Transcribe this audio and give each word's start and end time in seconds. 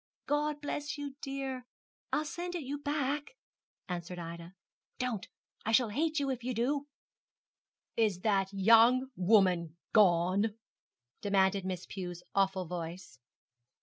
'God 0.25 0.61
bless 0.61 0.97
you, 0.97 1.15
dear. 1.21 1.63
I'll 2.11 2.25
send 2.25 2.55
it 2.55 2.63
you 2.63 2.79
back,' 2.79 3.35
answered 3.87 4.17
Ida. 4.17 4.55
'Don't; 4.97 5.27
I 5.63 5.71
shall 5.73 5.89
hate 5.89 6.19
you 6.19 6.31
if 6.31 6.43
you 6.43 6.55
do.' 6.55 6.87
'Is 7.95 8.21
that 8.21 8.51
young 8.51 9.11
woman 9.15 9.77
gone?' 9.93 10.57
demanded 11.21 11.65
Miss 11.65 11.85
Pew's 11.85 12.23
awful 12.33 12.65
voice. 12.65 13.19